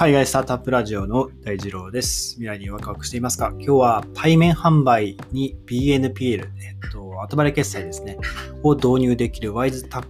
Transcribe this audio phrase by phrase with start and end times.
[0.00, 2.30] 海外スタートアップラジオの大二郎です。
[2.36, 3.50] 未来にワクワクしていますか？
[3.56, 8.16] 今日は対面販売に BNPL、えっと、後払い決済ですね、
[8.62, 10.06] を導入できる WiseTac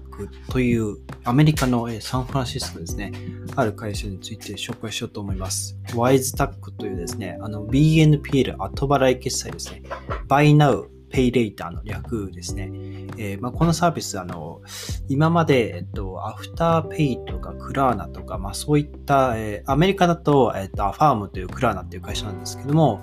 [0.49, 3.11] というアメリカのサンフランシスコですね、
[3.57, 5.77] ある会社について紹介しようと思います。
[5.89, 9.83] WiseTac というですね、あの BNPL 後払い決済ですね、
[10.29, 12.71] Buy Now Pay Later の略ですね。
[13.19, 14.63] えーまあ、このサービス、あの、
[15.09, 23.01] 今まで、えっと、アフターペイとかクラーナとか、まあ、そういった、えー、アメリカだと、えっと、アファームというクラーナっていう会社なんですけども、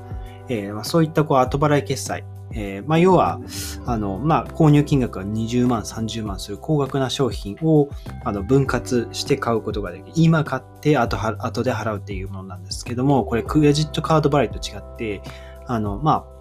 [0.49, 3.39] えーまあ、そういったこう後払い決済、えーまあ、要は、
[3.85, 7.89] あの、まあ、購入金額が20万、30万する高額な商品を
[8.23, 10.11] あの分割して買うことができる。
[10.15, 15.21] 今買って後は後で払うっていうものなんですけども、これクレジットカード払いと違って、
[15.67, 16.36] あの、まあ、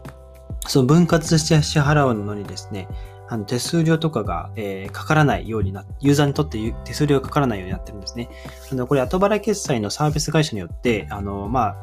[0.69, 2.89] その分割して支払うのにですね、
[3.29, 8.29] あの手数料とかが、えー、かからないようになユーザーにとって手数料がかからないようになってるんですね。
[8.71, 11.77] あのこれ、後払い決済のサービス会社によって、あの、まあ、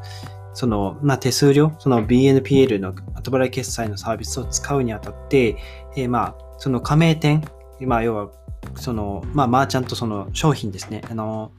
[0.54, 5.56] その、まあ、手数料、その BNPL の後払い決済のサービスを使うにあたって、
[5.96, 7.44] えー、まあ、その加盟店、
[7.80, 8.30] まあ、要は、
[8.76, 11.02] その、まあ、マーチャント、その商品ですね。
[11.10, 11.52] あの、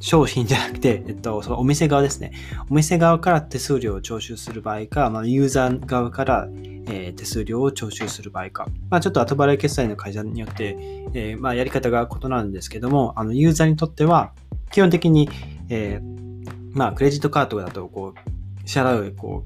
[0.00, 2.32] 商品じゃなくて、 えっと、そのお店側ですね。
[2.70, 6.48] お店側から手数料を徴収する場合か、まあ、ユーザー側から、
[6.86, 8.66] えー、手数料を徴収する場合か。
[8.90, 10.76] まあ、ちょっと後払い決済の会社によって、
[11.14, 14.32] えー、まあ、やり方が異なるんですけども、あの、ユーザーにとっては、
[14.70, 15.28] 基本的に、
[15.68, 19.44] えー、まあ、クレジットカードだと、こう、支払う、こ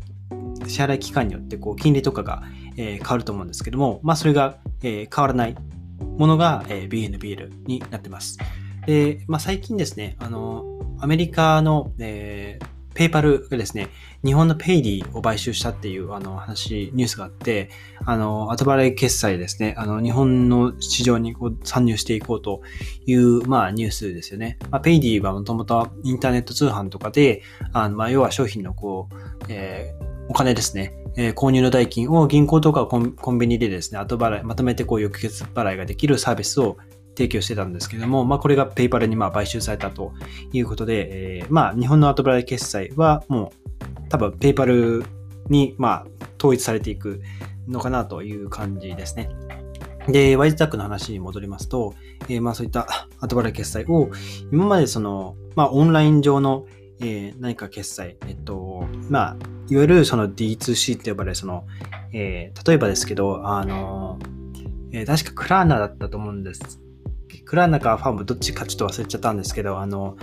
[0.65, 2.43] う、支払い期間によって、こう、金利とかが、
[2.77, 5.57] え、変わると思うんですけども、まあ、それが、え、変わらない
[6.19, 8.39] ものが、え、BNBL になってます。
[8.87, 10.65] で、まあ、最近ですね、あの、
[11.01, 13.89] アメリカの、えー、ペイパルがですね、
[14.25, 17.71] 日本のペイディを買収したっていうあの話、ニュースがあって、
[18.05, 22.63] あの、後払い決済ですね、あの、日本の市場にこう参入していこうと
[23.07, 24.59] いう、まあ、ニュースですよね。
[24.71, 29.17] まあ、ペイディはもともとインターネット通販とかで、あのまあ、要は商品のこう、
[29.49, 36.77] えー、お金ですね、えー、購入の代金を銀行とかコンビニでですね、後払い、まとめてこう翌月払いができるサービスを
[37.15, 40.13] 提供してたんですけども、まあ、これがペイパルにまあ買収されたと
[40.53, 43.53] いうことで、えー、まあ、日本の後払い決済はも
[44.07, 45.05] う多分ペイパル
[45.49, 46.07] にまあ
[46.39, 47.23] 統一されていく
[47.69, 49.29] のかなという感じですね。
[50.09, 51.95] で、ワイズタックの話に戻りますと、
[52.29, 54.11] えー、まあそういった後払い決済を
[54.51, 56.67] 今までその、まあオンライン上の、
[57.01, 59.37] えー、何か決済、えっと、まあ、
[59.69, 61.67] いわゆるその D2C って呼ばれるその、
[62.13, 64.19] えー、例えばですけど、あの、
[64.93, 66.81] えー、確かクラーナだったと思うんです
[67.53, 70.17] クラーナかファームどっちかちょっと忘れちゃったんですけど、あの、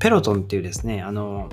[0.00, 1.48] ペロトンっていうですね、あの、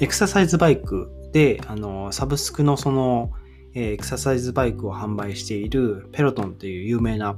[0.00, 3.30] エクササイズバイクで、あの、サブスクのその、
[3.72, 7.36] えエクササイズバイクを販売しているペロトンっていう有名な、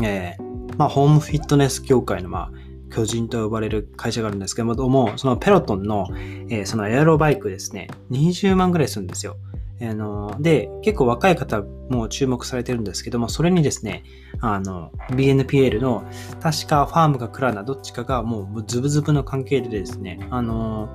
[0.00, 2.52] えー、まあ、ホームフィットネス業界の、まあ、
[2.90, 6.06] 巨人と呼ばれる会社があるんですけども、そのペロトンの、
[6.48, 9.36] えー、そのエアロバイクですね、20万ぐらいするんですよ。
[9.82, 14.04] あの、で、結構若い方も注目されてるんですけども、それにですね、
[14.40, 16.04] あの、BNPL の、
[16.40, 20.88] 確かファームかクラーナどっちかがもうズブズブの関係でですね、あの、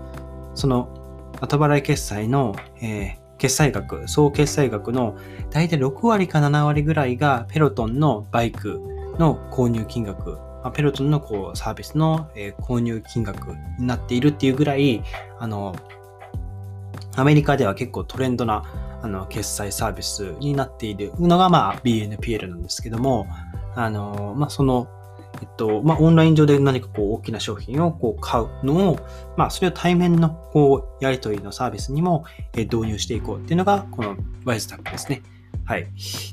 [0.54, 0.90] その、
[1.42, 5.18] 後払い決済の、えー、決済額、総決済額の
[5.50, 8.80] 大体6割か7割ぐらいがペロトンのバイク
[9.20, 10.38] の購入金額、
[10.74, 12.30] ペロトンのこうサービスの、
[12.62, 15.04] 購入金額になっているっていうぐらい、
[15.40, 15.76] あの、
[17.16, 18.64] アメリカでは結構トレンドな
[19.02, 23.28] あの決済サービスになっているのが、まあ、BNPL なんですけども、
[23.76, 24.88] あの、まあ、その、
[25.42, 29.00] えっと、まあ、オンライン上で何かこう大きな商品をこう買うのを、
[29.38, 34.16] まあ、それを対面のこうやり取りのサービスにもえ導入していこうっていうのが、この
[34.46, 35.22] Wisetack ですね。
[35.66, 35.88] はい。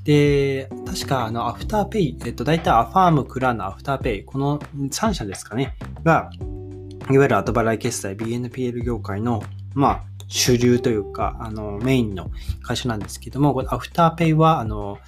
[0.04, 6.30] で、確か、あの、アフターペイ、えっと、大体アファーム、クラーナ、アフターペイ、この3社ですかね、が、
[7.10, 9.42] いわゆる後払い決済、BNPL 業界の、
[9.74, 12.30] まあ、主流というか、あの、メインの
[12.62, 14.98] 会社なんですけども、このアフターペイは、あの、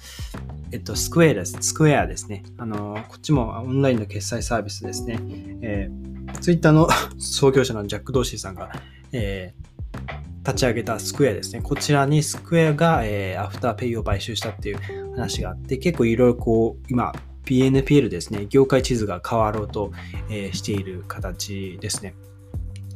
[0.71, 1.57] えっと、スクエアです。
[1.61, 2.43] スクエアですね。
[2.59, 5.19] あの、こっちもオンラインの決済サービスですね。
[5.61, 6.87] えー、ツイッターの
[7.17, 8.69] 創業者のジャック・ドーシーさんが、
[9.13, 11.61] えー、立ち上げたスクエアですね。
[11.63, 14.79] こちらにスクエアが、えー、アフターペイを買収したっていう
[15.15, 17.11] 話があって、結構いろいろこう、今、
[17.45, 19.91] PNPL ですね、業界地図が変わろうと、
[20.29, 22.13] えー、している形ですね。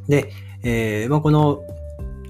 [0.08, 0.30] で、
[0.62, 1.62] えーまあ、この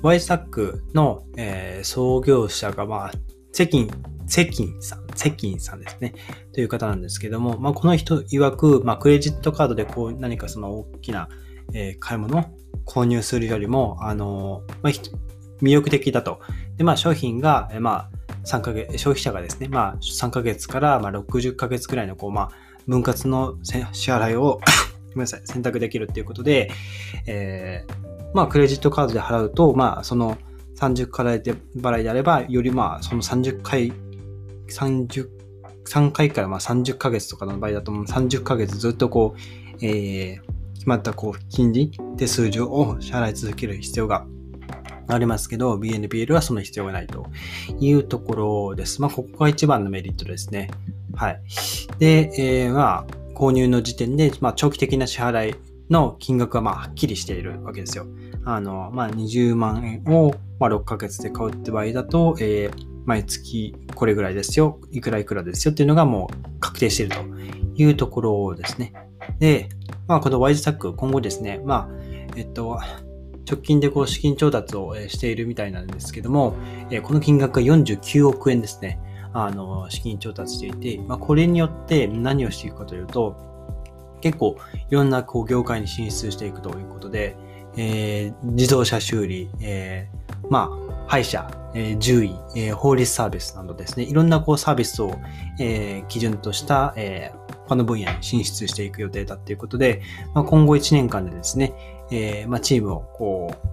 [0.02, 3.12] ワイスタックの、えー、創業者が、まあ、
[3.52, 3.91] セキン、
[4.26, 6.14] セキンさん、セキンさんですね。
[6.52, 11.29] という方なんですけども、まあ、この人曰く、まあ、クレジットカードでこう何かその大きな、
[11.75, 12.44] えー、買い物を
[12.87, 14.93] 購入するよりも、あのー、まあ、
[15.62, 16.41] 魅力的だと。
[16.76, 22.50] で、まあ、商品が、えー、まあ、3ヶ月、消費者がですね、まあ、3ヶ月から、まあ、60ヶ月くらいの、こう、まあ、
[22.87, 24.61] 分割の支払いを
[25.12, 26.70] ごめんなさい、選択できるっていうことで、
[27.26, 30.38] えー、まあ、クレジットカードで払うと、まあ、その
[30.77, 33.93] 30回で払いであれば、よりまあ、その30回、
[34.69, 35.29] 30、
[35.87, 44.27] 3回からまあ30ヶ月とかの場合だと、30ヶ月ずっとこう、えー、決まったこう、金利手数料を支払い続ける必要が
[45.09, 47.27] ありますけど、BNPL はその必要がないと
[47.79, 49.03] いうところです。
[49.03, 50.71] まあ、ここが一番のメリットですね。
[51.15, 51.43] はい。
[51.99, 55.55] で、えー、まあ、購入の時点で、まあ、長期的な支払い
[55.91, 58.07] の金額はまあはっきりしているわけですよ。
[58.45, 68.93] あの、まあ、20万円をまあ6ヶ月で買うって場合だと、えー、毎月これぐらいですよ、いくらいくらですよっていうのがもう確定しているというところですね。
[69.39, 69.69] で、
[70.07, 71.89] まあ、このワイズタック、今後ですね、まあ、
[72.37, 72.79] えっと、
[73.51, 76.55] 直近でこう資金調達をしているみたいなんですけども、
[77.03, 79.01] この金額が49億円ですね。
[79.33, 83.50] あの、資金調達していて、まあ、これによって何をしていくかというと、
[84.20, 84.56] 結構
[84.90, 87.37] いろんなこう業界に進出していくということで、
[87.76, 95.19] えー、自動車修理、えー、まあ、歯医者、えー、獣医、えー、法律サービスなどですね、いろんなこうサービスを、
[95.58, 100.02] えー、基準とした、えー、他の分野に進出していく予定だということで、
[100.34, 101.72] まあ、今後1年間でですね、
[102.11, 103.69] えーまあ、チームをこう、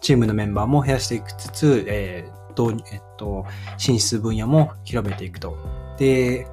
[0.00, 3.44] チームのメンバーも増やしていくつつ、えーとえっと、
[3.76, 5.56] 進出分野も広めていくと。
[5.98, 6.48] で、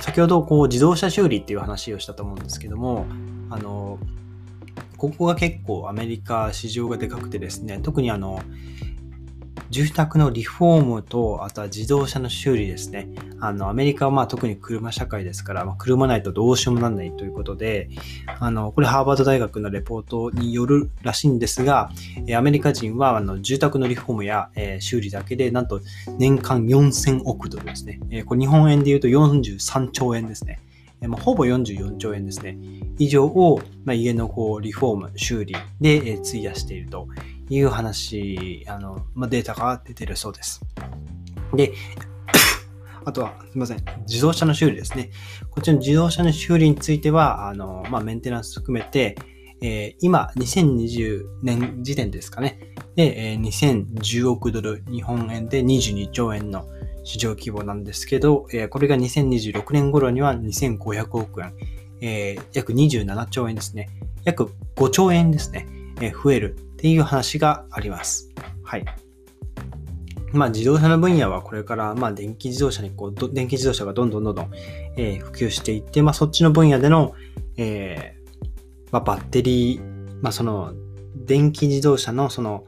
[0.00, 3.06] 先ほどこう自動車修理っていう話をしたと思うんですけども、
[3.50, 3.98] あの、
[4.96, 8.42] ここが結構アメリカ市場がでかくてですね、特にあの、
[9.70, 13.08] 住宅のリフォームと、あとは自動車の修理ですね。
[13.40, 17.90] あの、アメリカはまあ特に車社会ですから、まあ、車ないとどうしようもなんないということで、
[18.40, 21.90] あの、これハーバード大学のレポートによるらしいんですが、
[22.36, 25.80] アメリカ人はあの住宅のリフォームや、えー、修理だけで、なんと
[26.18, 28.00] 年間4000億ドルですね。
[28.10, 30.60] えー、これ日本円で言うと43兆円ですね。
[31.06, 32.58] まあ、ほぼ44兆円ですね。
[32.98, 37.06] 以上を、まあ、家のこうリフォーム、修理で、えー、費やしていると
[37.50, 40.60] いう話、あの、まあ、データが出てるそうです。
[41.54, 41.72] で、
[43.04, 45.10] あとは、すみません、自動車の修理ですね。
[45.50, 49.16] こちらの自動車の修理については、あの、まあ、メンテナンス含めて、
[49.60, 52.60] えー、今、2020年時点ですかね。
[52.94, 56.64] で、えー、2010億ドル、日本円で22兆円の
[57.02, 61.54] 市場規模なんですけど、えー、これが2026年頃には2500億円、
[62.00, 63.88] えー、約27兆円ですね。
[64.24, 65.66] 約5兆円ですね。
[66.00, 68.30] え増えるっていう話があります。
[68.62, 68.84] はい。
[70.32, 74.50] まあ自動車の分野はこれからまあ電気自動車にこう、電気自動車がどんどんどんどん、
[74.96, 77.14] えー、普及していって、まあそっちの分野での、
[77.56, 79.82] えー、まあバッテリー、
[80.22, 80.72] まあその
[81.16, 82.64] 電気自動車のその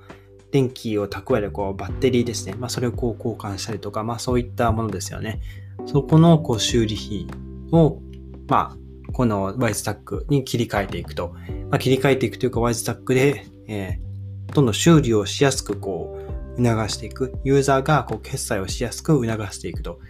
[0.50, 2.56] 電気を蓄えるこうバッテリーですね。
[2.58, 5.40] まあそれをこう交換したりとか、まあそういったものですよね。
[5.86, 7.28] そこのこう修理費
[7.70, 8.00] を、
[8.48, 8.79] まあ
[9.12, 11.34] このワイズタックに切り替えていくと。
[11.70, 16.18] まあ、切り替えていくというかワイズタックで、えー、どんどん修理をしやすくこ
[16.56, 20.00] う促していく、ユーザーがこう決済をしやすく促していくと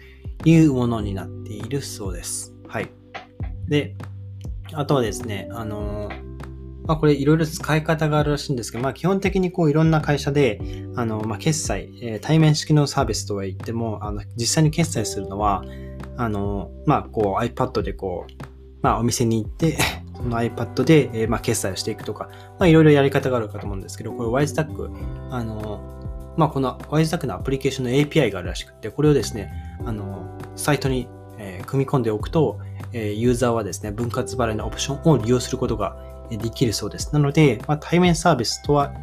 [0.45, 2.53] いうものになっているそうです。
[2.67, 2.89] はい。
[3.67, 3.95] で、
[4.73, 6.09] あとはですね、あの
[6.85, 10.59] まあ、これいろいろ使い方があるらしいんですけど、まあ、基本的にこういろんな会社で、
[10.95, 15.63] あの、まあ、決済、えー、対面式のサービスとは言っても、あの、実際に決済するのは、
[16.17, 18.50] あの、まあ、こう iPad でこう、
[18.81, 19.77] まあ、お店に行って
[20.15, 24.91] その iPad で、えー、まあ、決済をしていくとか、まあ、いろいろやり方があるかと思うんですけど、これ WiseTac、
[25.31, 25.81] あの、
[26.37, 29.51] まあ、この WiseTag のアプリケーションの API があるらしくて、これをですね、
[29.85, 31.07] あの、サイトに、
[31.37, 32.59] えー、組み込んでおくと、
[32.93, 35.95] えー、ユーザーはですね、分割払いのオプションを利用することが
[36.29, 37.13] できるそうです。
[37.13, 38.93] なので、まあ、対面サービスとは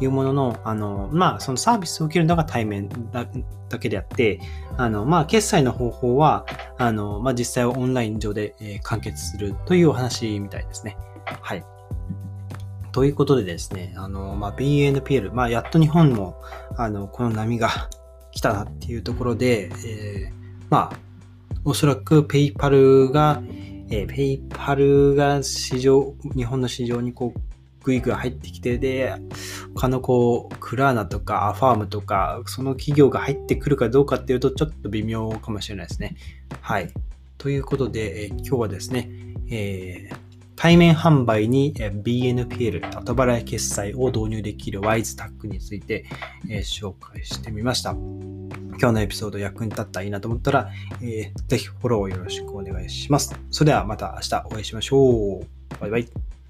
[0.00, 3.26] いうものの、あの、まあ、そのサービスを受けるのが対面だ
[3.68, 4.40] だけであって、
[4.76, 6.46] あの、まあ、決済の方法は、
[6.78, 10.96] あの、まあ、実際はオンライン上で、完結するというお話みたいですね。
[11.40, 11.64] はい。
[12.92, 16.36] ということでですね、あの、まあ、BNPL、まあ、やっと日本も、
[16.76, 17.88] あの、この波が
[18.32, 20.32] 来たなっていうところで、えー、
[20.68, 20.98] まあ、
[21.64, 23.42] おそらくペイパルが、
[23.90, 27.40] えー、ペイパルが市場、日本の市場にこう、
[27.82, 29.14] グイグイ入ってきて、で、
[29.74, 36.16] 他のこう、クラーナとかアファームとか、その企業が入ってくるかどうかっていうと、ちょっと微妙かもしれないですね。
[36.60, 36.92] はい。
[37.38, 39.10] ということで、え、今日はですね、
[39.50, 40.16] えー、
[40.56, 46.04] 対面販売に BNPL、後払い決済を導入できる WiseTag について
[46.48, 47.90] え紹介してみました。
[47.90, 50.70] 今日のエピソード役に立ったらいいなと思ったら、
[51.00, 53.36] えー、ぜひフォローよろしくお願いします。
[53.50, 55.46] それではまた明日お会いしましょう。
[55.80, 56.41] バイバイ。